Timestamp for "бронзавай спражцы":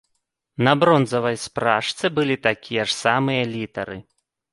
0.83-2.11